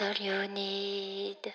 [0.00, 1.52] all you need.